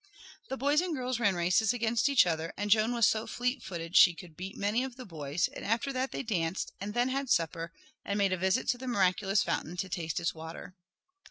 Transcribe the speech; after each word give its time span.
The 0.49 0.57
boys 0.57 0.81
and 0.81 0.95
girls 0.95 1.19
ran 1.19 1.35
races 1.35 1.73
against 1.73 2.09
each 2.09 2.25
other, 2.25 2.51
and 2.57 2.71
Joan 2.71 2.91
was 2.91 3.07
so 3.07 3.27
fleet 3.27 3.61
footed 3.61 3.95
she 3.95 4.15
could 4.15 4.35
beat 4.35 4.57
many 4.57 4.83
of 4.83 4.95
the 4.95 5.05
boys, 5.05 5.47
and 5.49 5.63
after 5.63 5.93
that 5.93 6.09
they 6.11 6.23
danced 6.23 6.71
and 6.81 6.95
then 6.95 7.09
had 7.09 7.29
supper 7.29 7.71
and 8.03 8.17
made 8.17 8.33
a 8.33 8.37
visit 8.37 8.67
to 8.69 8.79
the 8.79 8.87
miraculous 8.87 9.43
fountain 9.43 9.77
to 9.77 9.89
taste 9.89 10.19
its 10.19 10.33
water. 10.33 10.73